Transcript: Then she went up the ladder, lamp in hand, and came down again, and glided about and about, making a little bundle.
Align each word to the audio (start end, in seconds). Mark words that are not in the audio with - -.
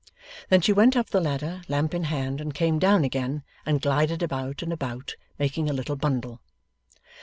Then 0.49 0.61
she 0.61 0.73
went 0.73 0.97
up 0.97 1.11
the 1.11 1.21
ladder, 1.21 1.61
lamp 1.67 1.93
in 1.93 2.05
hand, 2.05 2.41
and 2.41 2.55
came 2.55 2.79
down 2.79 3.03
again, 3.03 3.43
and 3.67 3.79
glided 3.83 4.23
about 4.23 4.63
and 4.63 4.73
about, 4.73 5.15
making 5.37 5.69
a 5.69 5.73
little 5.73 5.95
bundle. 5.95 6.41